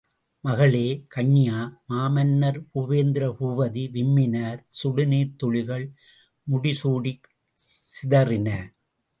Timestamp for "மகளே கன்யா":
0.43-1.57